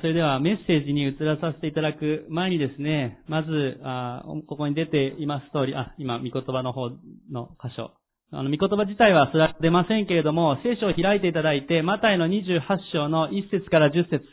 [0.00, 6.88] それではメッセージに移らさせていただく前にですね、まず、あここに出ています通り、あ、今、御言葉の方
[7.30, 7.90] の箇所。
[8.32, 12.60] あの、御言葉自体はそれは出ませんけれども、聖書を開いていただいて、マタイの28
[12.94, 14.24] 章の1節から10節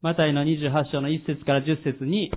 [0.00, 2.32] マタイの28章の1節から10節に、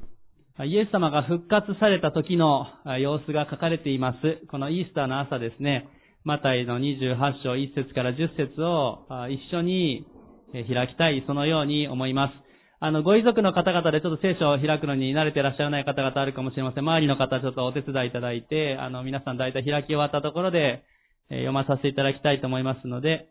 [0.66, 2.68] イエス様が復活された時の
[3.00, 4.46] 様子が書かれています。
[4.52, 5.88] このイースターの朝ですね、
[6.26, 10.06] マタイの28章1節から10節を一緒に
[10.54, 12.34] 開きたい、そのように思います。
[12.80, 16.84] あの、ご遺族の方々でちょっと聖書を開くのに慣れてらっしゃらない方々あるかもしれません。
[16.84, 20.84] 周りの方ちょっとお手伝いいただいて、あの、皆さん大体開き終わったところで、
[21.30, 23.30] え読まさせていただきたいと思いますので、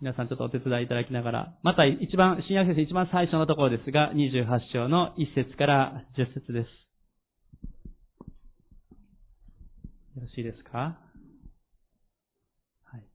[0.00, 6.68] 皆さんちょっとお手伝いいただきながら、また一番、新約聖書一番最初のところですが、28章の1節から10節です。
[10.16, 11.07] よろしいですか？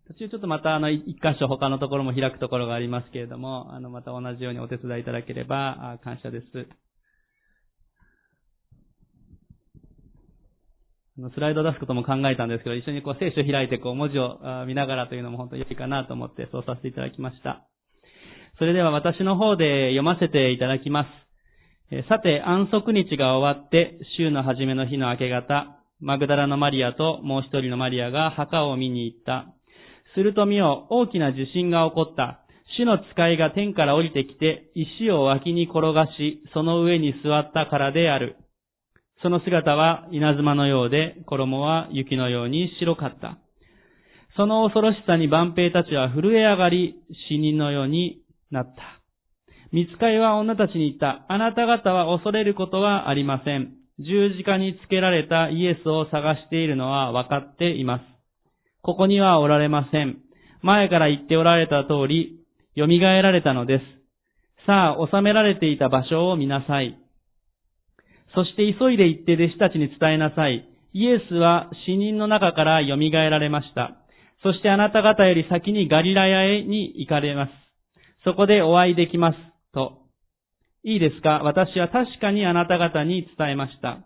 [0.07, 6.67] 途中ちょっとまたあの、一箇所他のところも開くところがありますけれども、あの、また同じようにお手伝いいただければ、感謝です。
[11.35, 17.67] スライドを出すことも考えたんですけど、一緒にこう聖書を開いてこう文字を見ながらというのも本当に良いかなと思ってそうさせていただきました。
[18.57, 21.05] それでは私の方で読ませていただきま
[21.91, 22.07] す。
[22.09, 29.52] さて、安息日が終わって、週の初めの日の明け方、マグダラのマリアともう一人のマリアが墓を見に行った。
[30.13, 32.39] すると見よ、大きな地震が起こった。
[32.77, 38.37] 主の使いが天から降りてきて、石を脇に転がし、その上に座ったからである。
[39.21, 43.37] その姿は稲妻のようで、衣は雪のように白かった。
[44.35, 46.95] その恐ろしさに万兵たちは震え上がり、
[47.29, 49.01] 死人のようになった。
[49.71, 51.25] 見つかいは女たちに言った。
[51.29, 53.73] あなた方は恐れることはありません。
[53.99, 58.12] 十字架につけられたイエスを探しているのは分かっています。
[58.83, 60.17] ここにはおられません。
[60.61, 62.39] 前から言っておられた通り、
[62.75, 63.83] 蘇られたのです。
[64.67, 66.97] さあ、収められていた場所を見なさい。
[68.35, 70.67] そして急いで行って弟子たちに伝えなさい。
[70.91, 73.95] イエスは死人の中から蘇られました。
[74.43, 77.51] そしてあなた方より先にガリラヤへに行かれます。
[78.25, 79.37] そこでお会いできます。
[79.73, 79.99] と。
[80.83, 81.39] いいですか？
[81.43, 83.99] 私は確かにあなた方に伝えました。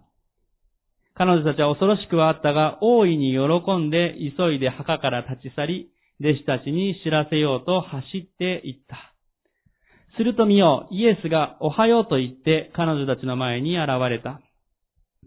[1.17, 5.89] 彼女たちは恐ろしくはあったが、大いに喜んで急いで墓から立ち去り、
[6.21, 9.15] 弟子たちに知らせようと走って行った。
[10.15, 14.41] すると見よう、イエスがおはようと言って彼女たちの前に現れた。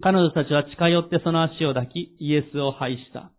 [0.01, 3.33] 彼女たちは近寄ってその足を抱き、イエスを拝した。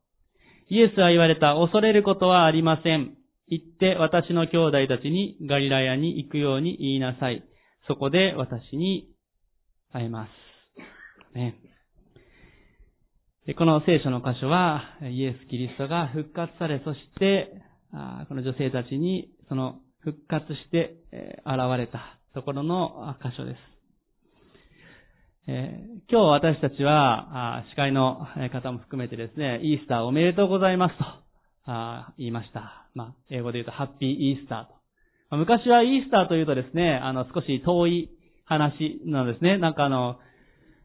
[0.70, 3.16] イエスは言われた、恐れることはありません。
[3.48, 7.44] 行って私の兄弟たちにガリラヤに行くように言いなさい。
[7.88, 9.10] そこで私に
[9.92, 10.30] 会えます。
[11.34, 11.56] ね。
[13.58, 17.52] この聖書の箇所は、イエス・キリストが復活され、そして、
[18.30, 20.98] この女性たちに、その復活して
[21.44, 23.58] 現れたところの箇所です。
[25.48, 31.04] 今日私たちは、司会の方も含めてですね、イースターおめでとうございますと
[32.20, 32.88] 言いました。
[32.94, 35.38] まあ、英語で言うとハッピーイースターと。
[35.38, 38.12] 昔はイースターというとですね、あの、少し遠い
[38.46, 39.58] 話なんですね。
[39.58, 40.20] なんかあの、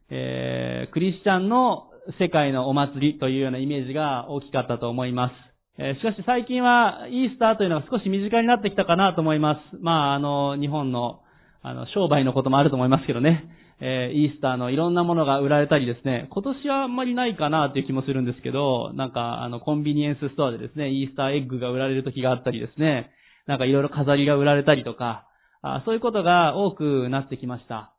[0.08, 5.46] えー、クリスチャンの世界のお祭りというようなイメージが大きかったと思います。
[5.78, 9.76] しかし最近はイースターというのは少し身近になってきたかなと思います。
[9.78, 11.20] まあ、あの、日本の、
[11.62, 13.50] あの、商売のこともあると思いますけどね。
[13.80, 23.10] えー、イースターのいろんなものが売られたりですね、今年はあんまりないかなという気もするんですけど、なんか、あの、コンビニエンスストアでですね、イースターエッグが売られる時があったりですね、
[23.46, 25.26] なんかいろいろ飾りが売られたりとか、
[25.60, 27.92] あそういうことが多くなってきました。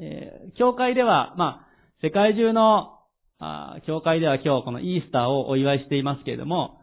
[0.00, 1.68] えー、教会では、まあ、
[2.00, 2.97] 世界中の
[3.38, 6.80] あ教会では今日このイースターをお祝いしていますけれども、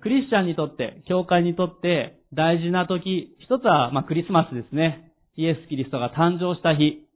[0.00, 5.12] クリスチャンにとって、教会にとって大事な時、一つは、まあ、クリスマスですね。
[5.36, 7.06] イエス・キリストが誕生した日。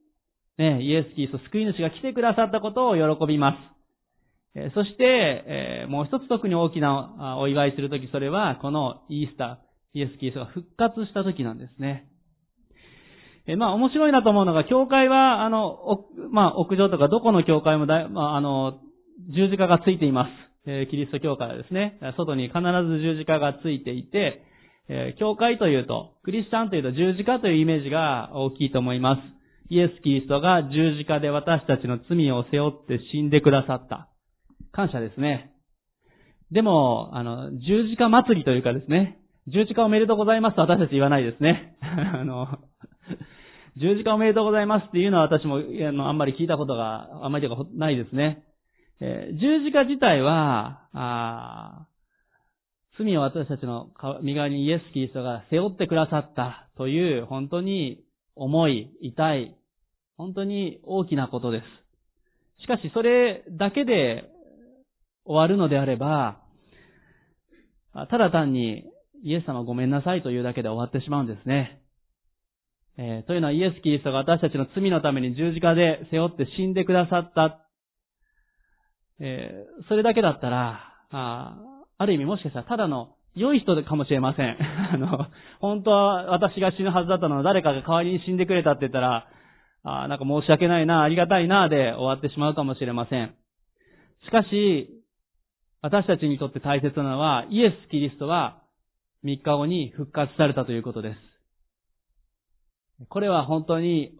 [0.57, 3.57] ね、イエス・キリスト、救い主が来てくださったことを喜びま
[4.53, 4.73] す。
[4.73, 12.09] そして、もう一つ特に大きなお祝いするとき、それは、このイースター、イエス・キリストが復活したときなんですね。
[13.47, 18.79] えまあ面白いなと思うのが、教会は、あの、まあ屋上とかどこの教会もだ、まああの、
[19.33, 20.29] 十字架がついています。
[20.69, 24.43] え、キリスト教会はですね、外に必ず十字架がついていて、
[24.89, 29.21] え、教会というと、クリスチャンというと十字架というイメージが大きいと思います。
[29.69, 34.09] イエス・キリストが十字架で私たちの罪を背負って死んでくださった。
[34.71, 35.51] 感謝ですね。
[36.51, 41.75] でも、あの、十字架祭りというかですね、十字架おめでとうございますと私たち言わないですね。
[41.81, 42.47] あの、
[43.79, 48.43] 十字架おめでとうございますっていうのは私もあのあんまり聞いたことがあんまりないですね。
[48.99, 51.87] えー、十字架自体は、あ
[52.97, 53.91] 罪を私たちの
[54.23, 58.03] 身側にイエス・キリストが背負ってくださったという本当に
[58.35, 59.55] 重い、痛い、
[60.17, 62.63] 本当に大きなことです。
[62.63, 64.23] しかしそれだけで
[65.25, 66.41] 終わるのであれば、
[68.09, 68.85] ただ単に
[69.23, 71.81] イエス様ごめんなさいというだけで終わってしまうんですね。
[72.97, 77.63] えー、というのはイエス・キリストが私たちの罪のために十字架で背負って死んでくださった。
[79.19, 81.57] えー、それだけだったら、あ
[81.97, 84.57] ある意味もしかしたらただの良い人かもしれません。
[84.93, 85.27] あの、
[85.59, 89.27] 本当は私が死ぬはずだったのを誰かが代わりに死んでくれたって言ったら、
[89.83, 93.35] あなんか申し訳ないな、ありがたいな、で終わってしまうかもしれません。
[94.25, 94.89] しかし、
[95.81, 98.63] 私たちにとって大切なのは、イエス・キリストは
[99.23, 101.26] 3日後に復活されたということです。
[103.09, 104.17] これは本当に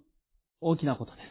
[0.62, 1.27] 大きなことです。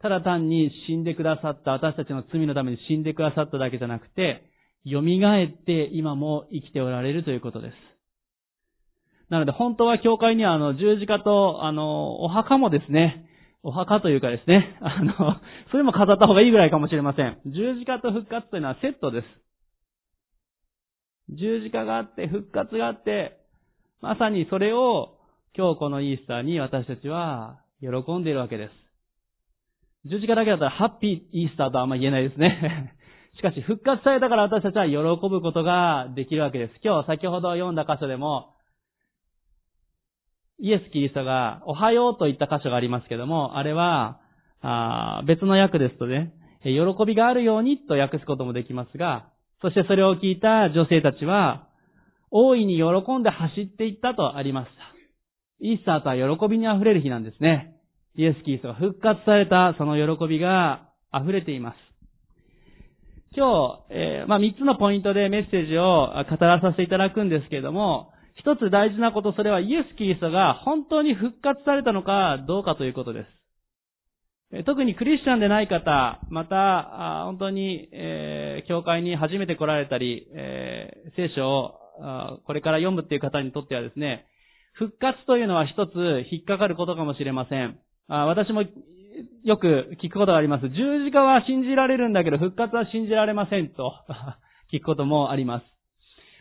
[0.00, 4.44] ただ単に死んでくださった、私たちの罪のために死んでくださっただけじゃなくて、
[4.86, 7.74] 蘇って今も生きておられるということです。
[9.28, 13.28] なので本当は教会にはあの十字架とあのお墓もですね、
[13.62, 15.12] お墓というかですね、あの、
[15.72, 17.38] それも飾った方がいいぐらいかもしれません。
[17.46, 19.26] 十字架と復活というのはセットです。
[21.36, 23.36] 十字架があって、復活があって、
[24.00, 25.17] まさにそれを
[25.58, 30.08] 今日このイースターに私たちは喜んでいるわけです。
[30.08, 32.94] 十字架だけだったらハッピーイースターとはあんま言えないですね。
[33.34, 34.96] しかし復活されたから私たちは喜
[35.28, 36.78] ぶことができるわけです。
[36.80, 38.54] 今日先ほど読んだ箇所でも、
[40.60, 44.20] イエス・キリストがおはようと言った箇所がありますけども、あれは、
[44.62, 46.70] あ別の訳ですとね、喜
[47.04, 51.66] びがあるようにと訳すこともできますが、そしてそれを聞いた女性たちは、
[52.30, 54.97] 大いに喜んで走っていったとありました。
[55.60, 57.74] イースターとは喜びに溢れる日なんですね。
[58.14, 61.76] イエス・キリストが復活されたその喜びが溢れています。
[63.36, 73.26] 今日、えー、まあ、三つのポイントでメッセージを語らさせていただくんですけれども、一つ大事なこと、それはイエス・キリストが本当に復活されたのかどうかということで
[74.50, 74.64] す。
[74.64, 81.74] 特にクリスチャンでない方、また、本当に、えー、教会に初めて来られたり、えー、聖書を
[82.46, 84.24] これから読むっていう方にとってはですね、
[84.78, 85.90] 復活というのは一つ
[86.30, 87.78] 引っかかることかもしれません。
[88.08, 88.62] あ私も
[89.44, 90.68] よく聞くことがあります。
[90.68, 93.92] 十字架は信じられるんだけど復活は信じられませんと
[94.72, 95.78] 聞くこともあります。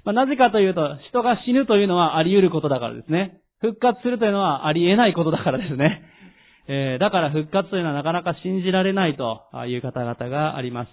[0.07, 3.41] まあ、なぜかというと、人が死ぬというのはあり得ることだからですね。
[3.59, 6.01] 復活するというのはあり得ないことだからですね。
[6.69, 10.89] えー、だから復活というのはなかなか信じられないという方々があります。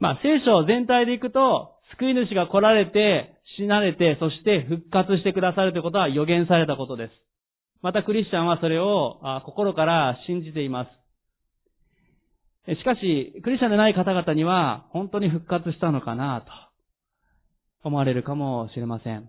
[0.00, 7.12] まあ、聖書全体でいくと、救い主が来られて、死なれて、そして復活してくださるということは予言されたことです。
[7.82, 10.86] またクリスチャンはそれを心から信じていま
[12.66, 12.76] す。
[12.76, 16.44] しかし、クリスチャンでない方々には、本当に復活したのかな
[17.82, 19.28] と思われるかもしれません。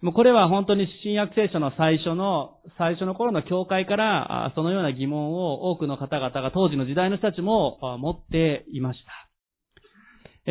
[0.00, 9.25] もうこれは本当に新約聖書の最初の、最初の頃の教会から、そのような疑問を多くの方々が当時の時代の人たちも持っていました。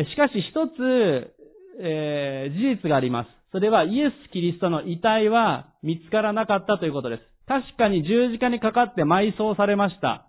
[0.04, 1.34] しかし一つ、
[1.80, 3.30] えー、事実があります。
[3.52, 7.22] それはイエス・キリストの遺体は見つからなかったということです。
[7.46, 10.26] 確かに十字架にかかって埋葬されました。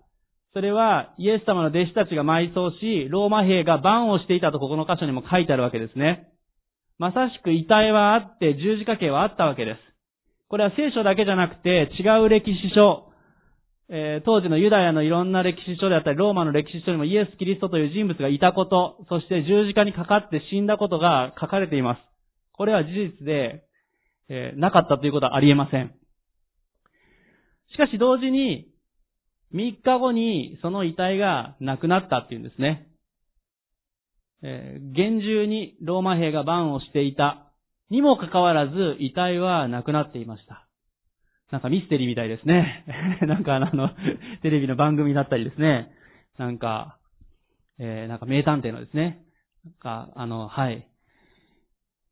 [0.53, 6.29] それはイエス様の弟子たちが埋葬し、ローマ兵が番をしていたとここの箇所にも書いてあるわけですね。
[6.99, 9.79] まさしく遺体はあって十字架形はあったわけです。
[10.49, 13.06] これは聖書だけじゃなくて違う歴史書、
[13.89, 22.01] えー、当時のユダヤのいろんな歴史書であったり、ローマの歴史書にもイエス・キリストという人物がいたこと、そして十字架にかかって死んだことが書かれています。
[22.53, 23.63] これは事実で、
[24.29, 25.93] えー、なかったということはありえません。
[27.71, 28.67] しかし同時に、
[29.53, 32.87] 3日後にその遺体がなくなったっていうんですね。
[34.43, 37.51] えー、厳重にローマ兵が番をしていた
[37.89, 40.66] にもかかわらず遺体はなくなっていました。
[41.51, 42.85] なんかミステリーみたいですね。
[43.25, 43.89] なんかあの、
[44.41, 45.91] テレビの番組だったりですね。
[46.37, 46.97] なんか、
[47.79, 49.21] えー、なんか名探偵のですね。
[49.63, 50.87] なんか、あの、はい。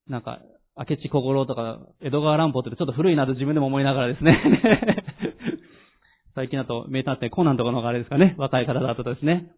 [0.07, 0.39] なんか、
[0.77, 4.39] 明智小五郎とか、江戸川乱歩ってちょっと古いなと自分でも思いながらですね。
[6.35, 8.35] 最近だと名探偵コナンとかの方があれですかね。
[8.37, 9.51] 若い方だとですね。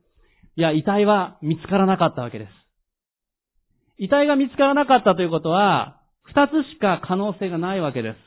[0.56, 2.52] いや、遺体は見つからなかったわけです。
[3.98, 8.27] 遺体が見つからなかったということは、二つしか可能性がないわけです。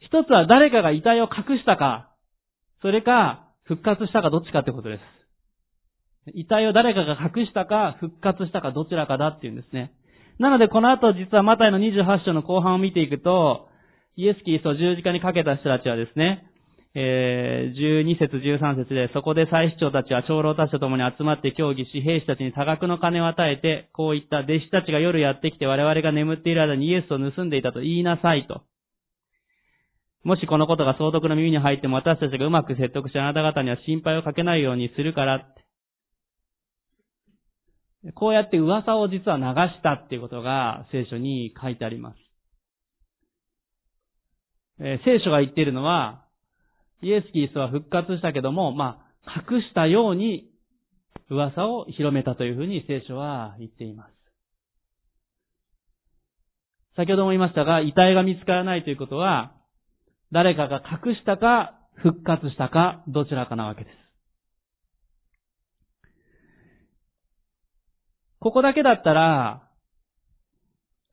[0.00, 2.10] 一つは誰かが遺体を隠したか、
[2.82, 5.02] それか復活したかどっちかってことです。
[6.34, 9.92] 遺体を誰かが隠したか、復活したかどちらかだっていうんですね。
[10.38, 13.68] なのでこの後実はマタイの28章の後半を見ていくと、
[14.16, 16.46] イエス・キリストを十字架にかけた人たちはですね、
[16.94, 28.62] えー、12節13節で、そこで祭司長たちは長老たちと共に集まって協議し、兵士たちに多額の金を与えて、こういった弟子たちが夜やってきて我々が眠っている間にイエスを盗んでいたと言いなさいと。
[30.22, 35.60] もしこのことが総督の耳に入っても私たちがうまく説得してあなた方には心配をかけないようにするからって。
[38.14, 42.16] こうやって噂を実は流したっていうことが聖書に書いてあります。
[44.80, 46.24] えー、聖書が言っているのは、
[47.02, 50.50] イエス・キリストは復活したけども、まあ、隠したように
[51.28, 54.12] 噂を広めたというふうに聖書は言っています。
[56.96, 59.52] 先ほども言いましたが、遺体が見つからないということは、
[60.32, 63.96] 誰かが隠したか、復活したか、どちらかなわけです。
[68.40, 69.68] ここだけだったら、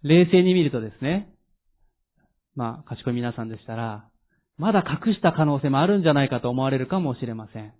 [0.04, 1.34] 冷静に見るとですね、
[2.56, 4.10] まあ、賢い皆さんでしたら、
[4.58, 7.74] まだ隠した可能性もあるんじゃないかと思われるかもしれません。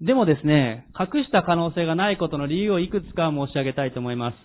[0.00, 4.36] でもですね、隠した可能性がないことの理由をいくつか申し上げたいと思います。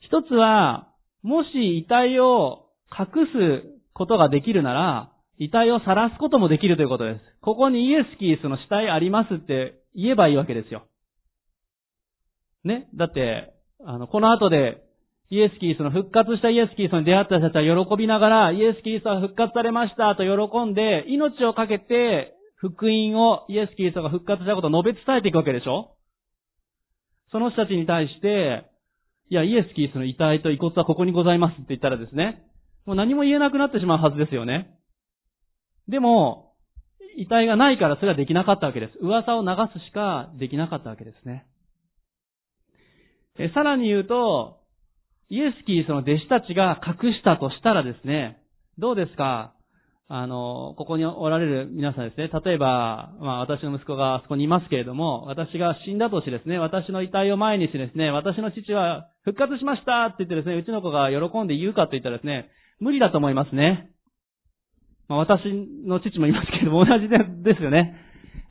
[0.00, 0.92] 一つは、
[1.22, 7.20] もし遺体を隠すことができるなら、遺体を晒すこともできるということです。
[7.40, 10.86] ここにイエス・キースの死体ありますって言えばいいわけですよ。
[12.64, 12.88] ね？
[12.94, 13.52] だって、
[13.84, 14.82] あの、この後で、
[15.28, 25.96] イエス・キースの復活したイエス・キースに出会った人たちは喜びながら、イエス・キースは復活されましたと喜んで、命をかけて、福音をイエス・キースが復活したことを述べ伝えていくわけでしょ？
[27.30, 28.64] その人たちに対して、
[29.28, 32.44] いや、イエス・キースの遺体と遺骨はここにございますって言ったらですね、
[32.86, 34.70] もう何も言えなくなってしまうはずですよね。
[35.88, 36.52] でも、
[37.18, 38.98] 遺体がないからそれはできなかったわけです。
[39.00, 41.46] 噂を流すしかできなかったわけですね。
[43.38, 44.60] えさらに言うと、
[45.28, 48.38] イエス・キリストの弟子たちが隠したとしたらですね、
[48.78, 49.52] どうですか？
[50.08, 62.48] あの、ここにおられる皆さんですね、例えば、まあ私の息子があそこにいますけれども、私が死んだとしてですね、私の遺体を前にしてですね、私の父は復活しましたって言ってですね、うちの子が喜んで言うかと言ったらですね、
[62.80, 63.90] 無理だと思いますね。
[65.08, 65.40] まあ、私
[65.86, 67.96] の父もいますけども、同じですよね。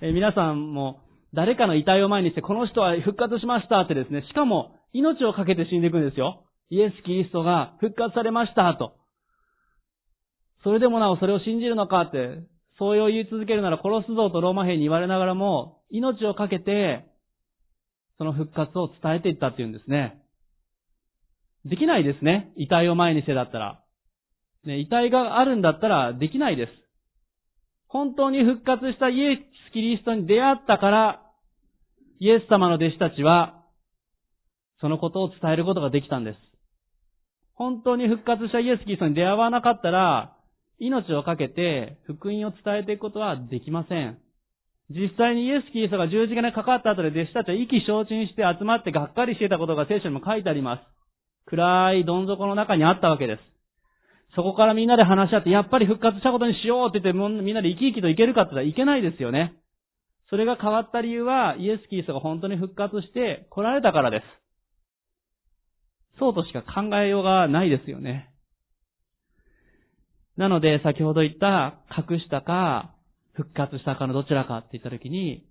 [0.02, 1.02] えー、皆さんも、
[1.34, 6.46] 誰かの遺体を前にして、この人は復活しましたってですね、しかも、命を懸けて死んでいくんですよ。
[6.70, 8.96] イエス・キリストが復活されましたと。
[10.64, 12.40] それでもなおそれを信じるのかって、
[12.80, 17.06] そうを言い続けるなら殺すぞとローマ兵に言われながらも、命を懸けて、
[18.18, 20.22] その復活を伝えていったっていうんですね。
[21.66, 22.52] できないですね。
[22.56, 23.82] 遺体を前にしてだったら。
[24.68, 26.72] ね、遺体があるんだったらできないです。
[27.88, 29.38] 本当に復活したイエ
[29.70, 31.22] ス・キリストに出会ったから、
[32.20, 33.64] イエス様の弟子たちは、
[34.82, 36.38] そのことを伝えることができたんです。
[37.54, 40.36] 本当に復活したイエス・キリストに出会わなかったら、
[40.80, 44.18] 命を懸けて福音を伝えていくことはできません。
[44.90, 50.82] 実際にイエス・キリストが十字架にかかった後で弟子たちは意気消沈して集まってがっかりしていたことが聖書にも書いてあります。
[51.48, 53.55] 暗いどん底の中にあったわけです。
[54.36, 59.54] そこからみんなで話し合って、やっぱり復活したことにしようって言って、みんなで生き生きといけるかって言ったらいけないですよね。
[60.30, 64.24] それが変わった理由は、イエス・キリストが本当に復活して来られたからです。
[66.20, 68.30] そうとしか考えようがないですよね。
[70.36, 72.94] なので、先ほど言った隠したか、
[73.34, 75.46] 復活したかのどちらかって言ったときに、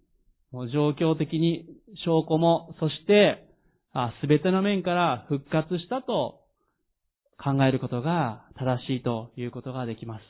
[0.53, 1.67] もう状況的に
[2.05, 3.47] 証拠も、そして、
[4.21, 6.44] すべての面から復活したと
[7.43, 10.23] 考えることが正しいということができます。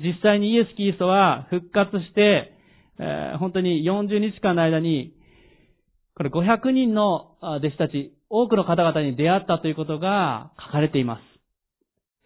[0.00, 2.52] 実際にイエス・キリストは復活して、
[2.98, 5.14] えー、本当に40日間の間に、
[6.14, 11.18] これ500人の弟子たち、多くの方々に出会ったということが書かれていま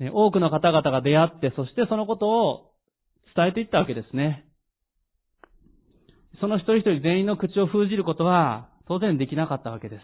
[0.01, 0.11] す。
[0.13, 2.73] 多くの方々が出会って、そしてそのことを
[3.37, 4.47] 伝えていったわけですね。
[6.41, 10.03] その一人一人全員の口を封じることは当然できなかったわけです。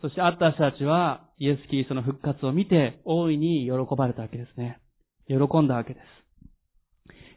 [0.00, 4.80] そして会った人たちはイエス・キリストの復活を見て大いに喜ばれたわけですね。
[5.28, 6.26] 喜んだわけです。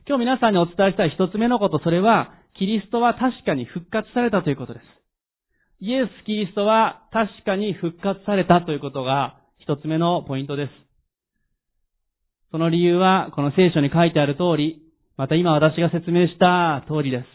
[0.07, 4.83] 今日皆さんにお伝えしたい一つ目のこと、それは、キリストは確かに復活されたということです。
[5.81, 10.71] イエス・キリストは確かに復活されたということが一つ目のポイントです。
[12.51, 14.81] その理由は、この聖書に書いてある通り、
[15.15, 17.25] また今私が説明した通りです。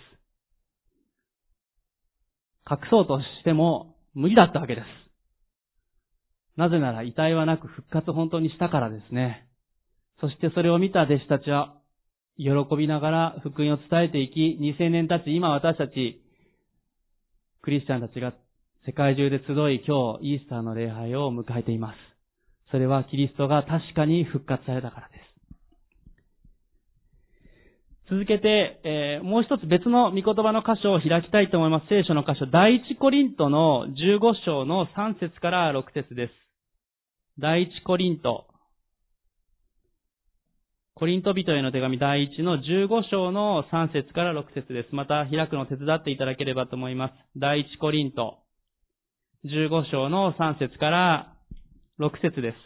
[2.68, 5.03] 隠そうとしても無理だったわけです。
[6.56, 9.46] なぜなら遺体はなく復活本当にしたからですね。
[10.20, 11.74] そしてそれを見た弟子たちは、
[12.36, 16.20] 喜びながら福音を伝えていき、2000年経ち、今私たち、
[17.62, 18.34] クリスチャンたちが
[18.86, 21.96] 世界中で集い、今日、イースターの礼拝を迎えています。
[22.70, 25.24] それはキリストが確かに復活されたからです。
[28.10, 31.86] 続けて、えー、もう一つ別の御言葉の箇所を開きたいと思います。
[31.88, 36.43] 聖書の箇所、第一コリントの15章の3節から6節です。
[37.40, 38.46] 第一コリント。
[40.94, 44.94] コリント人への手紙第一の15章の3節から6節です。
[44.94, 47.14] また開くのを手伝っていただければと思います。
[47.36, 48.38] 第一コリント
[49.46, 51.34] 15章の3節から
[51.98, 52.56] 6節です。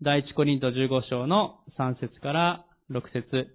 [0.00, 3.48] 第一コリント15章の3節から6節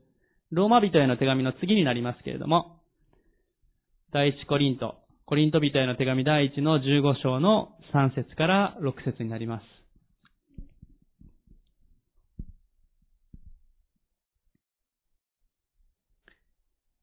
[0.51, 2.81] ローマ人への手紙の次になりますけれども、
[4.11, 4.98] 第一コリント、
[5.29, 9.63] コリント人への手紙第一の15章の3節から6節になります。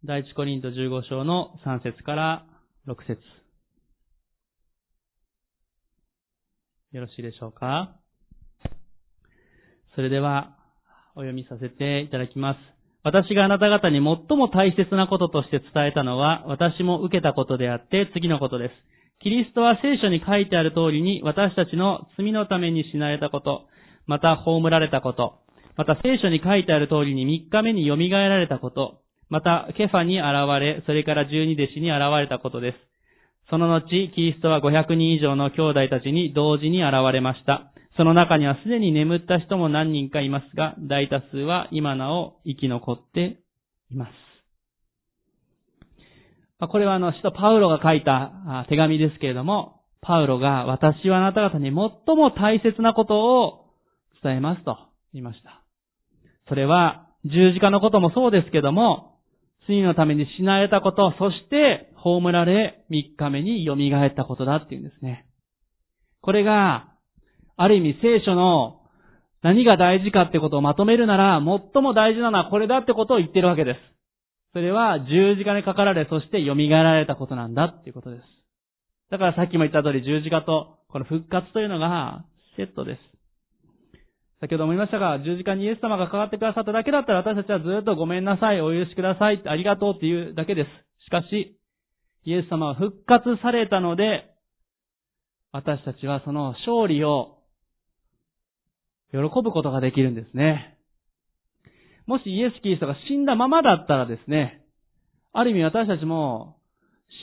[0.04, 2.46] 第一コリント15章の3節から
[2.88, 3.20] 6節
[6.90, 7.94] よろしいでしょうか？
[9.94, 10.56] それでは、
[11.14, 12.75] お読みさせていただきます。
[13.06, 18.72] 私があなた方に最も大切なこととして伝えたのは、私も受けたことであって次のことです。
[19.22, 23.66] キリストは聖書に書いてある通りに私たちの罪のために死なれたこと、
[24.06, 25.38] また葬られたこと、
[25.76, 28.98] また聖書に書いてある通りに3日目に蘇られたこと、
[29.30, 30.26] またケファに現
[30.58, 32.78] れ、それから十二弟子に現れたことです。
[33.50, 37.70] その後、キリストは500人以上の兄弟たちに同時に現れました。
[37.96, 43.38] その中にはすでに眠った人も何人かいますが、大多数は今なお生き残って
[43.90, 44.12] います。
[46.58, 53.66] これはあの、使徒パウロが書いた手紙ですけれども、パウロが私はあなた方に最も大切なことを
[54.22, 54.76] 伝えますと
[55.12, 55.62] 言いました。
[56.48, 59.18] それは十字架のこともそうですけども、
[59.66, 65.26] 罪のために死なれたこと、そして葬られ三日目に蘇ったことだっていうんですね。
[66.20, 66.95] これが
[67.56, 68.80] ある意味聖書の
[69.42, 73.78] 何が大事かってことをまとめるなら、最も大事なのはこれだってことを言ってるわけです。
[74.52, 78.22] それは十字架にかかられ、そして蘇られたことなんだっていうことです。
[79.10, 82.24] だからさっきも言った通り十字架とこの復活というのが
[82.56, 83.00] セットです。
[84.40, 91.04] 先ほども言いましたが、十字架にイエス様がかかってくださっただけだったら私たちはずっとごめんなさい、お許しください、ありがとうっていうだけです。
[91.04, 91.58] しかし、
[92.24, 94.24] イエス様は復活されたので、
[95.52, 97.35] 私たちはその勝利を
[99.16, 100.76] 喜ぶことができるんですね。
[102.06, 104.62] もしイエス・キリストが死んだままだったらですね、
[105.32, 106.56] ある意味私たちも、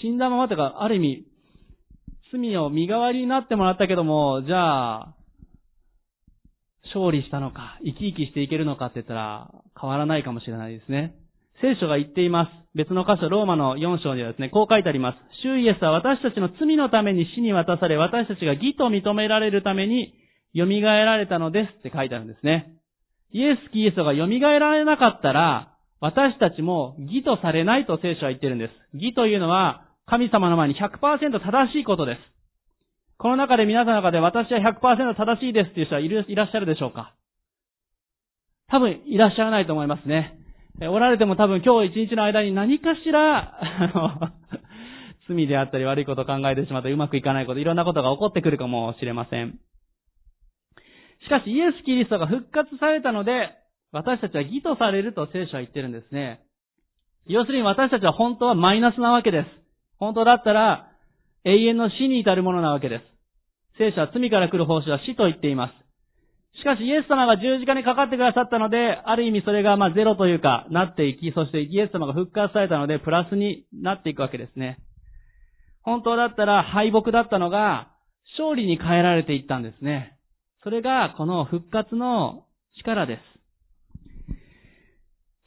[0.02, 1.26] 死んだままというか、ある意味、
[2.32, 5.16] 罪を身代わりになってもらったけども、じゃあ、
[6.94, 11.16] 勝利したのか、生き生きしていけるのかって言ったら、変わらないかもしれないですね。
[11.62, 12.52] 聖書が言っています。
[12.76, 15.18] 別の箇所、ローマの4章にはですね、こう書いてあります。
[15.44, 20.14] 主イエスは私たちの罪のために死に渡され、私たちが義と認められるために
[20.56, 22.74] 蘇られたのですって書いてあるんですね。
[23.32, 28.72] イエス・キリストが蘇られなかったら、私たちも義とされないと聖書は言ってるんです。
[28.94, 32.20] 義というのは、神様の前に100%正しいことです。
[33.18, 37.16] この中で皆さんの中で私は100%正しいですっていう人はいらっしゃるでしょうか？
[38.68, 40.38] 多分いらっしゃらないと思いますね。
[40.82, 44.30] おられても多分今日一日の間に何かしら、あの、
[45.30, 49.60] 罪であったり悪いことを考えてしまってうまくいかないこと、いろんなことが起こってくるかもしれません。
[51.24, 53.52] しかしイエス・キリストが復活されたので、
[53.92, 56.42] 私たちは義とされると聖書は言ってるんですね。
[57.28, 59.48] 要するに私たちは本当はマイナスなわけです。
[59.98, 60.92] 本当だったら
[61.46, 63.04] 永遠の死に至るものなわけです。
[63.78, 65.84] 聖書は罪から来る奉仕は死と言っています。
[66.60, 74.78] しかしイエス様が十字架にかかってくださったので、ある意味それがまあゼロというかなっていき、そしてイエス様が復活されたのでプラスになっていくわけですね。
[75.82, 77.90] 本当だったら敗北だったのが
[78.38, 80.12] 勝利に変えられていったんですね。
[80.63, 82.45] それがこの復活の
[82.80, 83.21] 力です。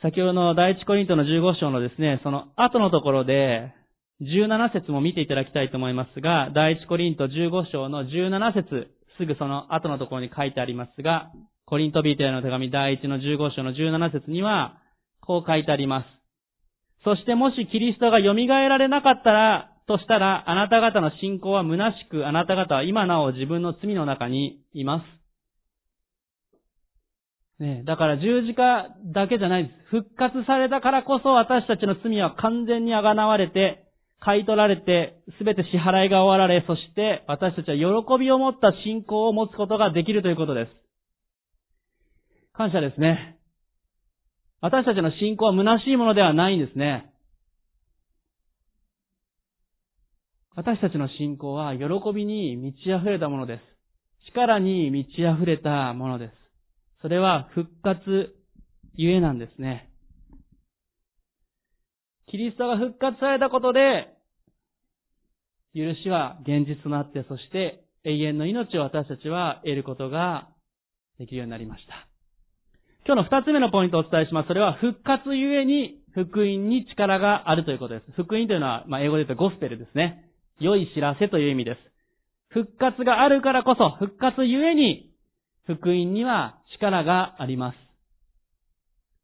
[0.02, 3.72] 先ほどの第一コリントの15章のですね、その後のところで、
[4.20, 11.32] 17節も見ていただきたいと思いますが、第一コリント15章の17節すぐその後のところに書いてありますが、
[11.64, 14.78] コリントビートへの手紙第一の15章の17節には、
[15.20, 16.06] こう書いてあります。
[17.04, 25.04] そしてもしキリストが蘇られなかったら、としたら、あなた方の信仰は虚しく、あなた方は今なお自分の罪の中にいます。
[27.58, 29.74] ねだから十字架だけじゃないです。
[29.90, 33.84] 復活されたからこそ私たちの罪は完全にあがなわれて、
[34.20, 40.70] 買い取られて、すべて支払いが終わられ、そして私たちは喜びを持った信仰を持つことができるということです。
[42.54, 43.38] 感謝ですね。
[44.60, 47.12] 私たちの信仰は虚しいものではないんですね。
[50.56, 54.30] 私たちの信仰は喜びに満ち溢れたものです。
[54.32, 56.32] 力に満ち溢れたものです。
[57.02, 58.34] それは復活
[58.94, 59.90] ゆえなんですね。
[62.30, 64.08] キリストが復活されたことで、
[65.74, 70.48] 許しは現実となって、そして永遠の命を私たちは得ることが
[71.18, 72.08] できるようになりました。
[73.04, 74.48] 今日の二つ目のポイントをお伝えします。
[74.48, 78.12] それは復活ゆえに福音に力があるということです。
[78.12, 80.25] 福音というのは、まあ、英語で言うとゴスペルですね。
[80.60, 81.78] 良い知らせという意味です。
[82.48, 85.10] 復活があるからこそ、復活ゆえに
[85.66, 87.76] 福音には力があります。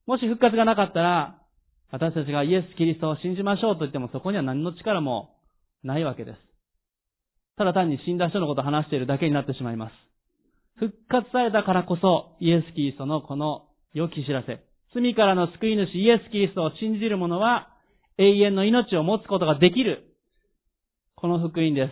[0.06, 1.38] もし復活がなかったら、
[1.90, 5.36] 私たちがイエス・キリストを信じましょうと言ってもそこには何の力も
[5.84, 6.38] ないわけです。
[7.56, 9.92] ただ単に死んだ人のことを話しているだけになってしまいます。
[10.78, 14.64] 復活されたからこそ、イエス・キリストのこの良き知らせ。
[14.94, 17.68] 罪からの救い主イエス・キリストを信じる者は、
[18.18, 20.11] 永遠の命を持つことができる。
[21.22, 21.90] この福音です。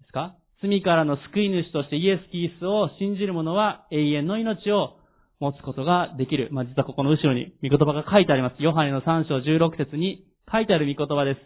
[0.00, 0.34] ですか？
[0.62, 4.96] 罪からの救い主としてイエス・キリストを信じる者は永遠の命を
[5.40, 6.48] 持つことができる。
[6.52, 8.62] まあ、実はここの後ろに見言葉が書いてあります。
[8.62, 11.40] ヨハネの3章16節に書いてある見言葉です。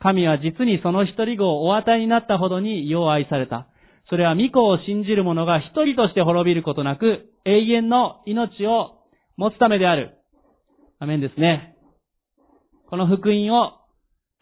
[0.00, 3.68] 神は実にその一人子をお与えになったほどに世を愛された。
[4.10, 9.04] それは御子を信じる者が一人として滅びることなく、永遠の命を
[9.36, 10.18] 持つためである。
[10.98, 11.76] アメンですね。
[12.90, 13.70] この福音を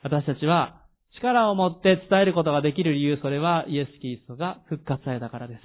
[0.02, 0.79] 私たちは
[1.22, 5.60] 力を持って伝えることができる理由、それはイエス・キリストが復活されたからです。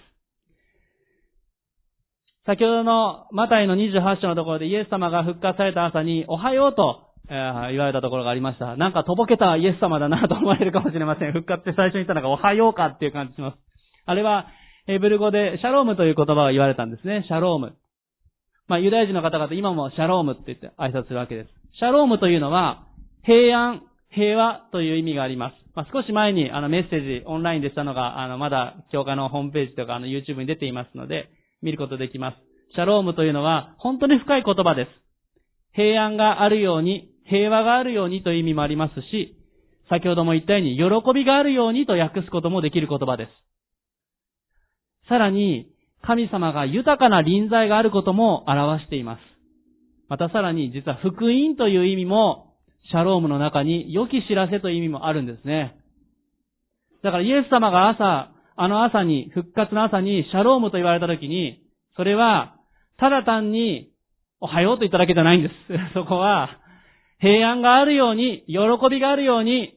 [2.45, 8.75] 先ほどのマタイの28章のところでイエス様が復活された朝に、おはようと、えー、言われたところがありました。
[8.77, 11.31] なんかとぼけたイエス様だなと思われるかもしれません。
[11.33, 13.57] 復活って最初に言ったのがおはようかっていう感じします。
[14.05, 14.47] あれは、
[14.87, 17.23] エブル語でシャロームという言葉が言われたんですね。
[17.27, 17.75] シャローム。
[18.67, 21.49] まあ、ユダヤ人の方々今もシャロームって言って挨拶するわけです。
[21.79, 22.87] シャロームというのは、
[23.23, 23.81] 平安、
[24.15, 25.53] 平和という意味があります。
[25.75, 31.29] まあ、少し前にあのメッセージオンラインでしたのが、あの、まだ教会のホームページとかあの YouTube に出ていますので、
[31.61, 32.37] 見ることできます。
[32.75, 34.89] シャロームというのは、本当に深い言葉です。
[35.73, 39.35] 平安があるように、平和があるようにという意味もありますし、
[39.89, 43.31] 先ほども言ったように、喜びがあるようにと訳すこともできる言葉です。
[45.09, 45.67] さらに、
[46.01, 49.19] 神様が豊かな臨在があることも表しています。
[50.07, 52.44] またさらに、実は福音という意味も、
[52.89, 55.75] シャロームの中に良き知らせという意味もあるんですね。
[57.03, 61.61] だからイエス様が朝、あの朝に、復活の朝にシャロームと言われたときに、
[61.95, 62.55] それは、
[62.97, 63.91] ただ単に、
[64.39, 65.53] おはようと言っただけじゃないんです。
[65.93, 66.57] そこは、
[67.19, 68.57] 平安があるように、喜
[68.89, 69.73] びがあるように、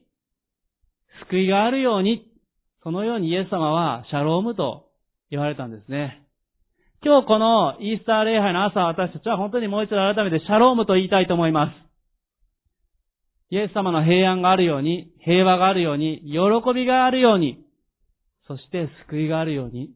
[1.29, 2.25] 救いがあるように、
[2.83, 4.87] そのようにイエス様はシャロームと
[5.31, 6.23] 言われたんですね。
[7.05, 11.88] 今日このイースター礼拝の朝私たちは本当にもう一度改めてシャロームと言いたいと思います。
[13.51, 16.39] イエス様の平安があるように、平和があるように、喜
[16.75, 17.65] びがあるように、
[18.47, 19.89] そして救いがあるように、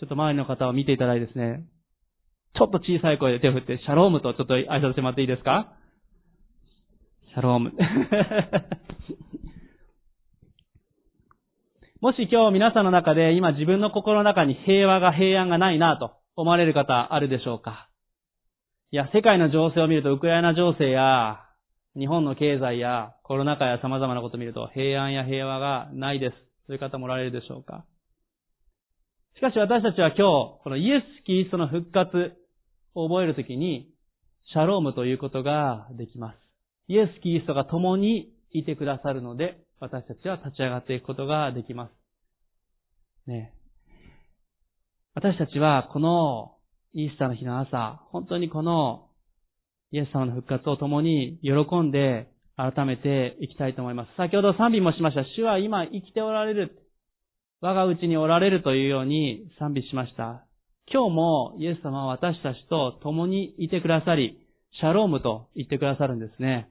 [0.00, 1.64] ちょっと周りの方を見ていただいてですね、
[2.56, 5.72] ちょっと小さい声で手を振って、シャロームとちょっと挨拶してもらっていいですか？
[7.32, 7.72] シャローム。
[12.00, 17.88] もし今日皆さんの中で今自分の心の中に平和が平安がないなと思われる方あるでしょうか？
[18.90, 21.40] いや、世界の情勢を見るとウクライナ情勢や
[21.96, 26.34] 日本の経済やコロナ禍や様々なことを見ると平安や平和がないです。
[26.66, 27.84] そういう方もおられるでしょうか
[29.36, 32.36] しかし私たちは今日、このイエス・キリストの復活
[32.94, 33.90] を覚えるときに、
[34.52, 36.36] シャロームということができます。
[36.88, 41.92] イエス・キリストが共にいてくださるので、私たちは立ち上がっていくことができます。
[43.26, 43.54] ね。
[45.14, 46.56] 私たちはこの
[46.92, 49.08] イースターの日の朝、本当にこの
[49.92, 54.10] イエス様の復活を共に喜んで改めていきたいと思います。
[54.16, 55.24] 先ほど賛美もしました。
[55.36, 56.78] 主は今生きておられる。
[57.60, 60.46] 我が内におられるというように賛美しました。
[60.92, 64.38] 今日もイエス様は私たちと共にいてくださり、
[64.80, 66.68] シャロームと言ってくださるんですね。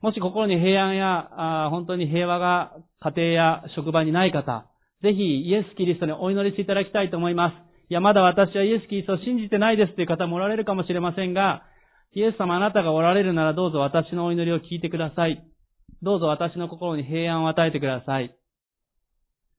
[0.00, 4.66] もし心に平安や、本当に平和が家庭や職場にない方、
[5.02, 7.54] ぜひイエス・キリストにお祈りしていただきたいと思います。
[7.90, 11.62] いや、まだ私はイエス・キリストを信じてないですという方もおられるかもしれませんが、
[12.14, 15.44] イエス様あなたがおられるならどうぞ私のお祈りを聞いてください。
[16.00, 18.32] どうぞ私の心に平安を与えてください。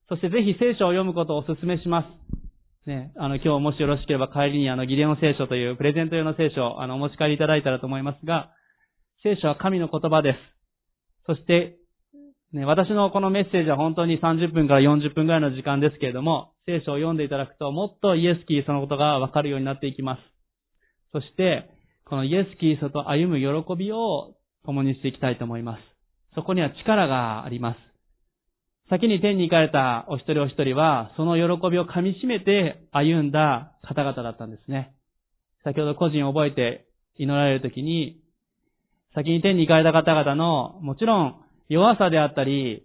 [0.08, 2.89] そしてぜひ聖書を読むことをお勧めします。
[2.89, 8.52] ね、あの、今日もしよろしければ帰りにあの、ギデオン聖書というプレゼント用の聖書をあの、お持ち帰りいただいたらと思いますが、
[9.24, 10.38] 聖書は神の言葉です。
[11.26, 11.78] そして、
[12.54, 20.22] ね、私のこのメッセージは本当に30分から40分ぐらいの時間ですけれども、聖書を読んでいただくと、もっとイエスキーそのことがわかるようになっていきます。
[21.12, 21.75] そして、
[22.08, 25.82] このイエスキーそと歩む喜びを共にしていきたいと思います。
[26.36, 27.78] そこには力があります。
[28.91, 34.94] 先に天に行かれたお一人お一人は、その喜びを噛み締めて歩んだ方々だったんですね。
[35.63, 36.86] 先ほど個人を覚えて
[37.18, 38.22] 祈られるときに、
[39.15, 42.85] 先に天に行かれた方々の、もちろん弱さであったり、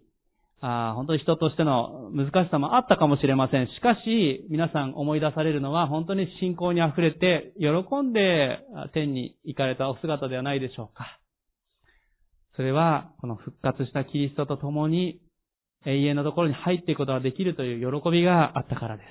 [0.63, 3.67] あ本当に人としての難しさもあったかもしれません。
[3.69, 8.59] しかし、皆さん思い出されるのは本当に信仰に溢れて、喜んで
[8.93, 11.19] 天に行かれたお姿ではないでしょうか。
[12.57, 15.21] それは、この復活したキリストと共に
[15.87, 19.09] 永遠のところに入っていくことができるという喜びがあったからです。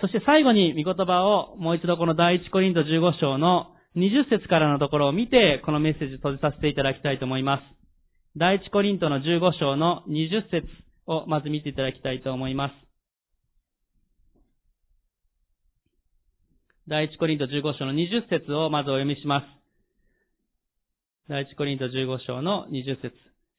[0.00, 7.75] そして最後に御言葉をもう一度この第一コリント15章の20節からのところを見て、このメッセージを閉じさせていただきたいと思います。
[8.38, 10.66] 第一コリントの15章の20節
[11.06, 12.72] をまず見ていただきたいと思います。
[16.86, 19.46] 第一コリント15章の20節をまずお読みします。
[21.30, 23.14] 第一コリント15章の20節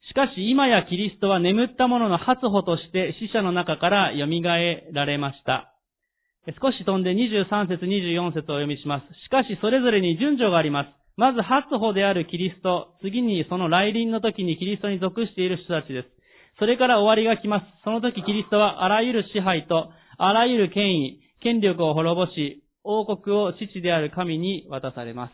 [0.09, 4.27] しかし今やキリストは眠った者の初歩として死者の中から蘇
[4.93, 5.73] られました。
[6.61, 9.05] 少し飛んで23節24節をお読みします。
[9.25, 11.06] しかしそれぞれに順序があります。
[11.17, 16.07] まず初歩であるキリスト、次にその来臨の時にキリストに属している人たちです。
[16.59, 17.65] それから終わりが来ます。
[17.83, 25.33] その時キリストはあらゆる支配とあらゆる権威、権力を滅ぼし、王国を父である神に渡されます。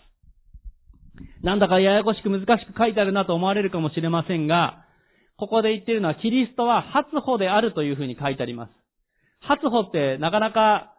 [1.43, 4.85] なんだかややこしく難しく書いてあるなと思われるかもしれませんが、
[5.37, 8.71] ここで言ってるのはキリストは初歩であるというふうに書いてあります。
[9.41, 10.93] 初歩ってなかなか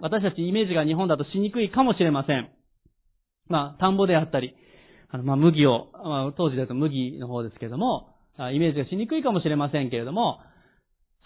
[0.00, 2.50] 私たちイメージが日本だとしにくいかもしれません。
[3.48, 4.54] まあ、田んぼであったり、
[5.10, 8.14] あの、まあ、麦を、まあ、当時だと麦の方ですけれども、
[8.52, 10.40] イメージがしにくいかもしれませんけれども、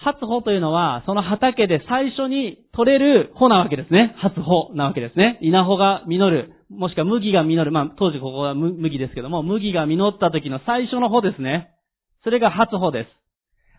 [0.00, 4.14] 初穂というのは、その畑で最初に取れる穂なわけですね。
[4.18, 5.38] 初穂なわけですね。
[5.42, 6.54] 稲穂が実る。
[6.70, 7.72] もしくは麦が実る。
[7.72, 11.70] まあ、当時ここは麦ですけども、麦が実った時の最初の穂ですね。
[12.22, 13.09] それが初穂です。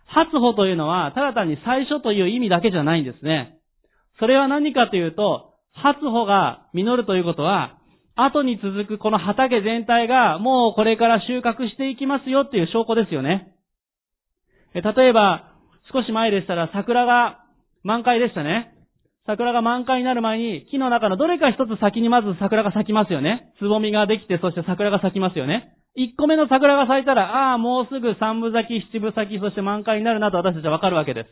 [0.07, 3.59] 初穂というのは、ただ単に最初という意味だけじゃないんですね。
[4.19, 7.78] それは何かというと、初穂が実るということは、
[8.25, 13.53] 後に続くこの畑全体がもうこれから収穫していきますよっていう証拠ですよね。
[14.73, 15.53] 例えば、
[15.91, 17.43] 少し前でしたら桜が
[17.83, 18.75] 満開でしたね。
[19.25, 23.53] 桜が満開になる前に木の中のどれか一つ先にまず桜が咲きますよね。
[23.59, 25.75] つぼみができてそして桜が咲きますよね。
[25.95, 31.29] 一個目の桜が咲いたら、ああ、もうすぐ三部咲き、七部咲き、そして満開になるなと私たちはわかるわけです。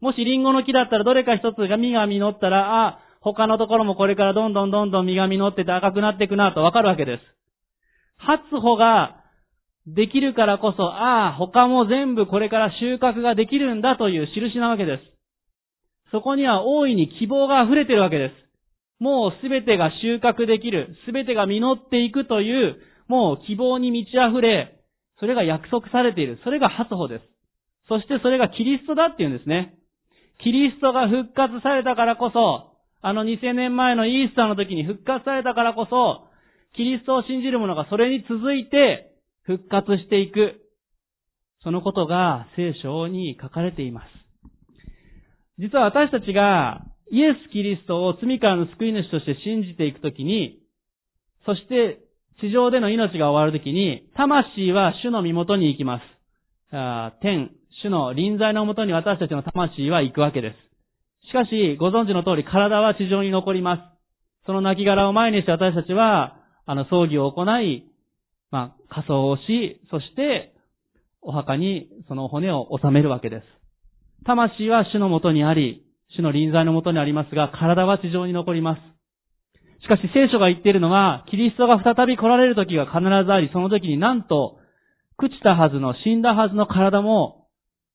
[0.00, 7.22] もしリンゴの木だったらどれか一つが実が実ったら、ああ、他のところもこれからどんどんどんどん実が実ってて赤くなっていくなとわかるわけです。
[8.18, 9.24] 初穂が
[9.86, 15.02] できるからこそ、ああ、他も全部これから収穫ができるんだという印なわけです。
[16.10, 18.34] そこには大いに希望が溢れてるわけです。
[19.02, 22.76] もうすべてが収穫できる、すべてが実っていくという、
[23.06, 24.80] もう希望に満ち溢れ、
[25.20, 26.38] それが約束されている。
[26.44, 27.24] それが初穂です。
[27.88, 29.74] そしてそれがキリストだっていうんですね。
[30.42, 32.67] キリストが復活されたからこそ、
[33.00, 36.28] あの2000年前のイースターの時に復活されたからこそ、
[36.76, 40.60] キリストを信じる者がそれに続いて復活していく。
[41.64, 44.06] そのことが聖書に書かれています。
[45.58, 50.60] 実は私たちがイエス・キリストを罪からの救い主として信じていくときに、
[51.46, 52.00] そして
[52.40, 56.02] 地上での命が終わるときに、魂は主の身元に行きます。
[57.20, 57.50] 天、
[57.82, 60.67] 主の臨在のもとに私たちの魂は行くわけです。
[61.28, 63.82] しかし、ご存知の通り体は地上に残ります。
[64.46, 67.84] その亡骸を前にして私たちは、あの、葬儀を行い、
[68.50, 70.54] まあ、仮装をし、そして、
[71.20, 73.44] お墓にその骨を収めるわけです。
[74.24, 75.84] 魂は主のもとにあり、
[76.16, 78.80] 主の臨在のもとにありますが、体は地上に残ります。
[79.82, 84.58] しかし聖書が言っているのは、キリストが再び来られる時が必ずあり、その時になんと、
[85.20, 87.48] 朽ちたはずの、死んだはずの体も、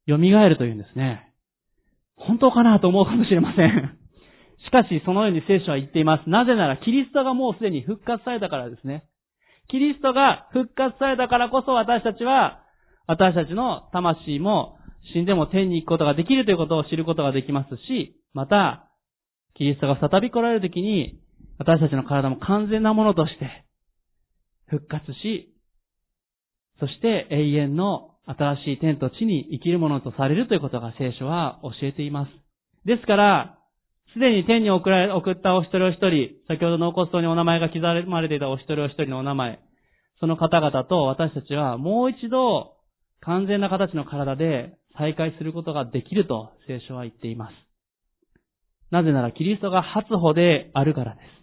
[0.07, 1.32] 蘇るというんですね。
[2.15, 3.97] 本当かなと思うかもしれません。
[4.65, 6.29] しかし、そのように聖書は言っています。
[6.29, 9.05] なぜなら、キリストがもうすでに復活されたからですね。
[9.69, 12.63] キリストが復活されたからこそ私たちは、
[13.07, 14.77] 私たちの魂も
[15.13, 18.89] 死んでも天に行くことができるということを知ることができますし、また、
[19.55, 21.19] キリストが再び来られるときに、
[21.59, 23.65] 私たちの体も完全なものとして
[24.67, 25.53] 復活し、
[26.79, 32.31] そして永遠の新しい天と地に生きるものとされるということが聖書は教えています。
[32.85, 33.59] ですから、
[34.13, 39.59] すでに天に送られ、送ったお一人お一人、先ほどの骨葬にお名前が刻まれていたお一人お一人のお名前、
[40.19, 42.75] その方々と私たちはもう一度
[43.21, 47.53] 完全な形の体で再会することができると聖書は言っています。
[48.91, 51.42] なぜならキリストが初歩であるからです。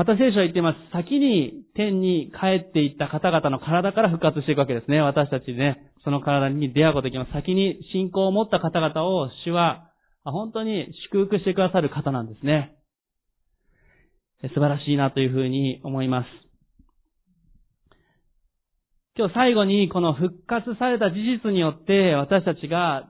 [0.00, 0.78] また聖書は言っています。
[0.96, 4.98] 先に天に帰っていった方々の体から復活していくわけですね。
[5.02, 7.32] 私たちね、その体に出会うことができます。
[7.32, 9.90] 先に信仰を持った方々を主は
[10.24, 12.78] 本当に祝福してくださる方なんですね。
[14.54, 16.28] 素晴らしいなというふうに思います。
[19.18, 23.06] 今日最後にこの復活された事実によって私たちが、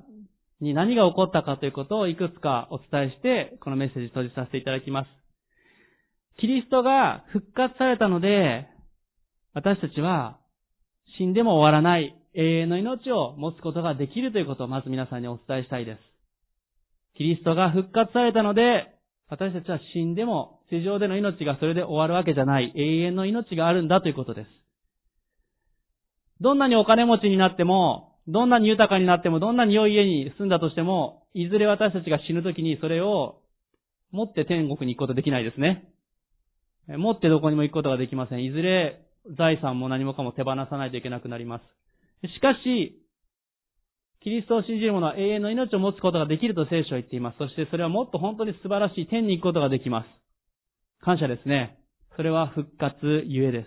[0.60, 5.19] に何が起こったかということをいくつかお伝えして、このメッセージ閉じさせていただきます。
[6.40, 8.66] キリストが復活されたので、
[9.52, 10.38] 私たちは
[11.18, 15.98] 死んでも終わらない永遠の命を持つことができるということをまず皆さんにお伝えしたいです。
[17.16, 18.86] キリストが復活されたので、
[19.28, 24.48] 私たちは死んでも地上での命がそれで終わるわけじゃない永遠の命があるんだということです。
[26.40, 33.42] どんなにお金持ちになっても、どんなに豊かになっても、どんなに良い家に住んだとしても、いずれ私たちが死ぬ時にそれを
[34.10, 35.90] 持って天国に行くことできないですね。
[36.96, 38.44] 持ってどこにも行くことができません。
[38.44, 39.00] いずれ
[39.36, 41.60] 財産も何もかも手放さないといけなくなりま
[42.22, 42.28] す。
[42.28, 43.00] しかし、
[44.22, 47.38] キリストを信じる者は永遠の命を持つことができると聖書は言っています。
[47.38, 50.06] そしてそれはもっと本当に素晴らしい天に行くことができます。
[51.02, 51.78] 感謝ですね。
[52.16, 53.66] それは復活ゆえです。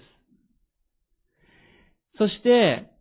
[2.20, 2.92] そして、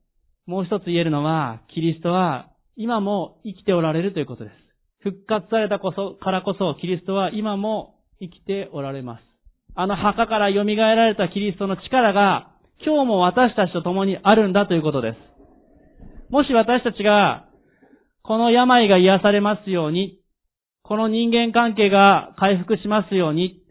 [0.47, 4.57] もう一つ言えるのは、キリストは今も生きておられるということです。
[5.01, 9.32] 復活されたこそ、からこそ、キリストは今も生きておられます。
[9.75, 12.51] あの墓から蘇られたキリストの力が、
[12.85, 15.17] 今日も私たちと共にあるんだということです。
[16.31, 17.47] もし私たちが、
[18.23, 20.19] この病が癒されますように、
[20.83, 23.63] この人間関係が回復しますように、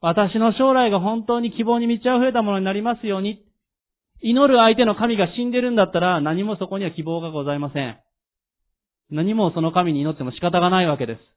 [0.00, 3.44] 私の将来が本当に希望に満ち溢れたものになりますように、
[4.20, 7.98] 祈る相手の神が死んでるんだったら何もそこには希望がございません。
[9.10, 11.31] 何もその神に祈っても仕方がないわけです。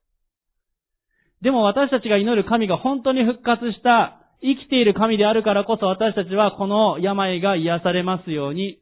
[1.45, 8.79] でも私たちが祈る神が本当に復活した生きている神であるからこそ私たちはこの病が癒されますように、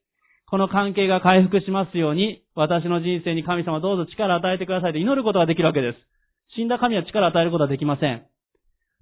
[0.49, 5.97] この関係が回復しますように、私の人生に神様どうぞ力を与えてくださいと祈ることができるわけです。
[6.56, 8.23] 死んだ神は力を与えることはできません。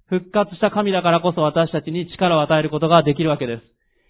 [0.08, 3.62] 復活した神だからこそ私たちに力を与えることができるわけです。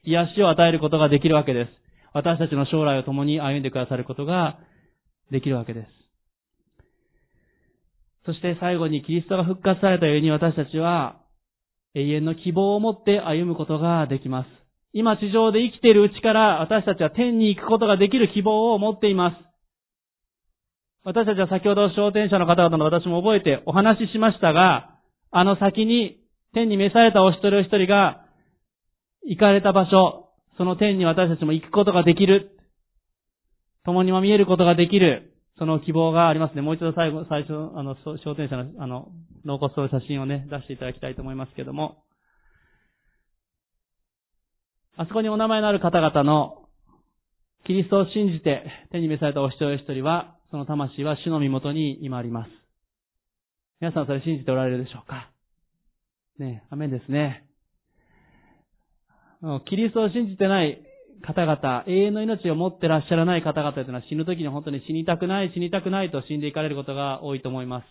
[0.05, 1.71] 癒しを与えることができるわけです。
[2.15, 4.57] 私たちの将来を共に歩んでくださることが
[5.31, 6.02] できるわけです。
[8.25, 11.21] そして最後にキリストが復活されたように私たちは
[11.95, 14.49] 永遠の希望を持って歩むことができます。
[14.93, 19.37] 今地上で生きているうちから私たちは天に行くことができる希望を持っています。
[21.05, 24.91] 私たちは先ほど商店者の方々の私も覚えてお話ししましたが、
[25.31, 26.21] あの先に
[26.55, 28.25] 天に召されたお一人お一人が
[29.25, 32.51] 行かれた場所、その天に私たちも行くことができる。
[33.85, 35.33] 共にも見えることができる。
[35.59, 36.63] その希望がありますね。
[36.63, 39.13] もう一度最後、最初、あの、商店者の、あの、
[39.45, 42.05] 納骨する写真をね、出していただきたいと思いますけども。
[44.97, 46.59] あそこにお名前のある方々の、
[47.65, 52.51] キリストを信じて手に召されたお一人お一人は、その魂は主の身元に今あります。
[53.81, 55.31] 皆さんそれ信じておられるでしょうか？
[56.39, 57.47] ねアメンですね。
[59.69, 60.81] キリストを信じてない
[61.23, 67.87] 方々、永遠の命を持ってらっしゃらない方々というのは死ぬ時に本当に死にたくない、死にたくないと死んでいかれることが多いと思います。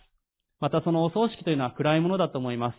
[0.60, 2.76] またそのお葬式というのは暗いものだと思います。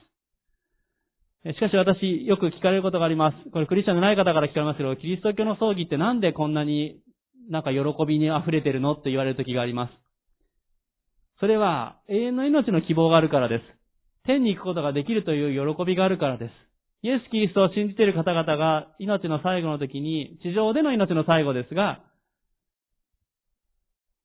[1.53, 3.49] しかし私、よく聞かれることがあります。
[3.51, 7.01] これクリスチャンのない方から聞かれますけど、キリスト教の葬儀ってなんでこんなに
[7.49, 9.93] なんか喜びに溢れてるのって言われる時があります。
[11.39, 13.63] それは永遠の命の希望があるからです。
[14.25, 16.51] 天に行くことができるという喜びがあるからです。
[17.03, 22.01] イエス・キリストを信じている方々が命の最後の時に、地上での命の最後ですが、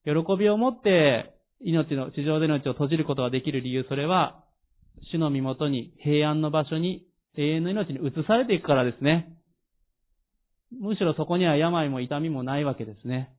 [0.05, 4.45] 喜びを持って命の、地上での命を閉じることができる理由、それは、
[5.12, 7.05] 主の身元に、平安の場所に、
[7.37, 9.37] 永遠の命に移されていくからですね。
[10.81, 13.31] むしろそこには病も痛みもないわけですね。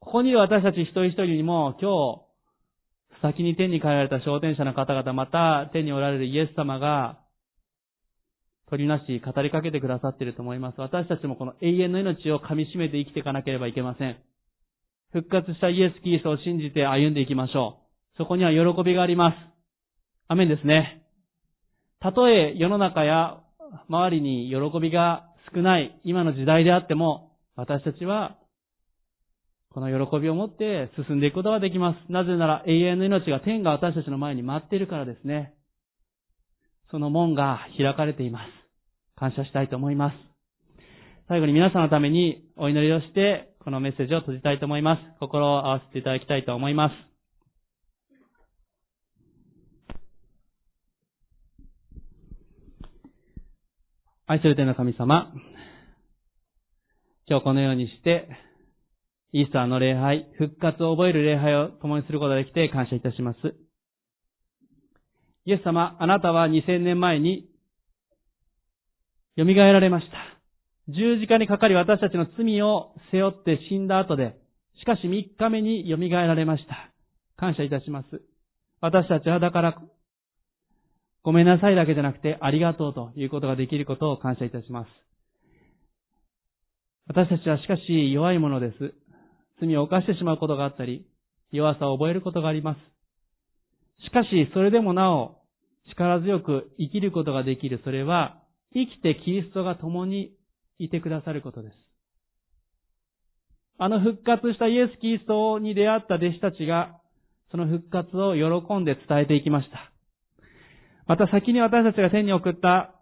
[0.00, 2.24] ここにいる私たち一人一人にも、今
[3.20, 7.18] 日、先に天に帰られた昇天者の方々、また天におられるイエス様が、
[8.70, 10.80] 取りなし語りかけてくださっていると思います。
[10.80, 14.16] 私たちもこの永遠の命を噛み締めて生きていかなければいけません。
[15.12, 17.78] 復活したイエス・キリストを信じて歩んでいきましょ
[18.14, 18.18] う。
[18.18, 19.36] そこには喜びがあります。
[20.28, 21.02] アメンですね。
[22.00, 23.40] たとえ世の中や
[23.88, 28.36] 周りに喜びが少ない今の時代であっても、私たちは
[29.70, 32.12] この喜びを持って進んでいくことができます。
[32.12, 35.54] なぜなら永遠の命が天が私たちの前に待っているからですね。
[36.90, 38.57] その門が開かれています。
[39.18, 40.14] 感謝したいと思います。
[41.28, 45.02] 最後に皆さんのためにお祈りをして、このメッセージを閉じたいと思います。
[45.18, 46.94] 心を合わせていただきたいと思います。
[54.28, 55.32] 愛する天の神様、
[57.26, 58.28] 今日このようにして、
[59.32, 63.38] イースターの礼拝、復活を覚える礼拝を共にすることができて感謝いたします。
[65.44, 67.48] イエス様、あなたは2000年前に
[69.38, 70.92] 蘇られました。
[70.92, 74.34] 十字架にかかり私たちの罪を背負って死んだ後で、
[74.80, 76.90] しかし3日目に蘇られました。
[77.36, 78.20] 感謝いたします。
[78.80, 79.80] 私たちはだから、
[81.22, 84.88] ごめんなさいだけじゃなくて、ありがとうということができることを感謝いたします。
[87.06, 88.94] 私たちはしかし弱いものです。
[89.60, 91.06] 罪を犯してしまうことがあったり、
[91.52, 94.04] 弱さを覚えることがあります。
[94.04, 95.36] しかし、それでもなお、
[95.90, 98.42] 力強く生きることができる、それは、
[98.74, 100.32] 生きてキリストが共に
[100.78, 101.74] いてくださることです。
[103.78, 106.98] あの復活したイエス・キリストに出会った弟子たちが、
[107.50, 109.92] その復活を喜んで伝えていきました。
[111.06, 112.94] また先に私たちが天に送った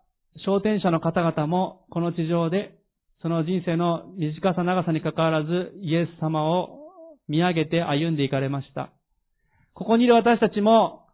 [0.44, 2.74] 昇天者の方々も、この地上で、
[3.22, 6.78] その人生の短さ長さに関わらず、イエス様を
[7.26, 8.90] 見上げて歩んでいかれました。
[9.72, 11.05] ここにいる私たちも、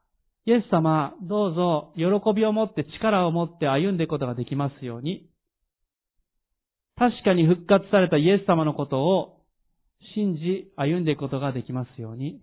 [0.44, 5.28] イエス様、どうぞ、喜びを持って力を持って歩んでいくことができますように、
[6.96, 9.42] 確かに復活されたイエス様のことを
[10.14, 12.40] 信じ歩んでいくことができますように、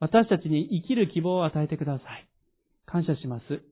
[0.00, 2.28] 私たちに生きる希望を与えてください。
[2.86, 3.62] 感謝します。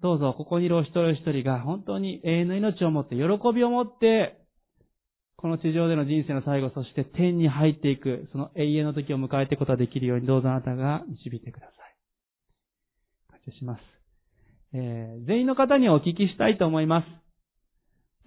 [0.00, 3.22] どうぞ、ここにいるお一人お一人が本当に永遠の命を持って、喜
[3.54, 4.38] びを持って、
[5.36, 11.83] この地上での人生の最後、そして天に入っていく、その永遠の時を迎えていくことができるように、どうぞあなたが導いてください。
[13.52, 13.80] します。
[14.72, 17.06] えー、全員の方にお聞きしたいと思います。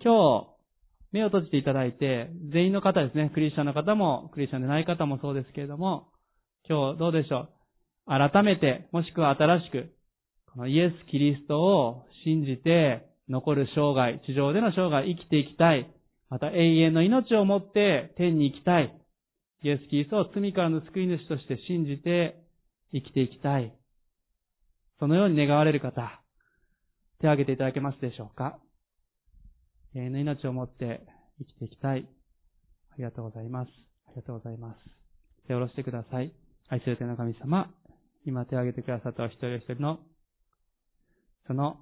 [0.03, 0.47] 今日、
[1.11, 6.09] 目を閉じていただいて、全員の方ですね、クリスチャンの方も、クリスチャンでない方もそうですけれども、
[6.69, 7.49] 今日どうでしょ
[8.07, 8.07] う？
[8.07, 9.93] 改めて、もしくは新しく、
[10.53, 15.93] このイエス・キリストを信じて、残る生涯、地上での生涯生きていきたい。
[16.29, 18.93] また永遠の命をもって天に行きたい。
[19.63, 22.37] イエス・キリストを罪からの救い主として信じて
[22.93, 23.73] 生きていきたい。
[24.99, 26.21] そのように願われる方、
[27.19, 28.59] 手を挙げていただけますでしょうか
[29.95, 31.01] 永遠の命をもって
[31.39, 32.07] 生きていきたい。
[32.91, 33.69] ありがとうございます。
[34.07, 34.77] ありがとうございます。
[35.47, 36.33] 手を下ろしてください。
[36.69, 37.69] 愛する天の神様、
[38.25, 39.99] 今手を挙げてくださったお一人お一人の、
[41.47, 41.77] その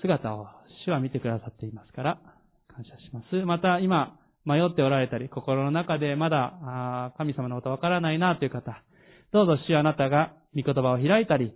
[0.00, 0.46] 姿を
[0.86, 2.20] 主は見てくださっていますから、
[2.74, 3.36] 感謝します。
[3.44, 8.82] また今、迷っておられたり、心の中でまだ神様のことわからないなという方、
[9.32, 11.52] どうぞ主あなたが御言葉を開いたり、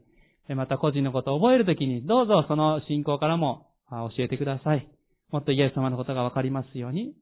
[0.48, 4.88] また個人のことを覚えるときに、どうぞその信仰からも教えてください。
[5.30, 7.14] もっとイエス様のことがわかりますように、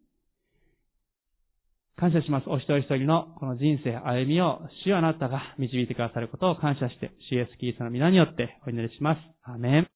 [1.96, 2.48] 感謝します。
[2.48, 9.20] お一人一人のこの人生、歩みを主あなたが導いてくださることを感謝して、主イエスキリストの皆によってお祈りします。
[9.44, 9.88] アメン。